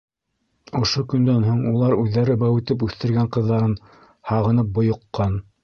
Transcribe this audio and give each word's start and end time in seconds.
Ошо 0.79 1.03
көндән 1.13 1.45
һуң 1.49 1.59
улар 1.73 1.93
үҙҙәре 2.05 2.39
бәүетеп 2.45 2.87
үҫтергән 2.89 3.31
ҡыҙҙарын 3.37 3.79
һағынып 4.33 4.77
бойоҡҡан. 4.81 5.41